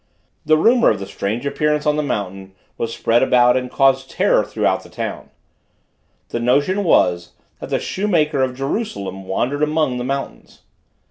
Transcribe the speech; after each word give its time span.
The 0.47 0.57
rumor 0.57 0.89
of 0.89 0.97
the 0.97 1.05
strange 1.05 1.45
appearance 1.45 1.85
on 1.85 1.95
the 1.95 2.01
mountain 2.01 2.55
was 2.75 2.91
spread 2.91 3.21
about 3.21 3.55
and 3.55 3.69
caused 3.69 4.09
terror 4.09 4.43
throughout 4.43 4.81
the 4.81 4.89
town; 4.89 5.29
the 6.29 6.39
notion 6.39 6.83
was, 6.83 7.33
that 7.59 7.69
the 7.69 7.77
shoemaker 7.77 8.41
of 8.41 8.55
Jerusalem 8.57 9.25
wandered 9.25 9.61
among 9.61 9.97
the 9.97 10.03
mountains. 10.03 10.61